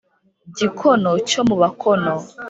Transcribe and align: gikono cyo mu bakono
gikono 0.57 1.11
cyo 1.29 1.41
mu 1.47 1.55
bakono 1.61 2.13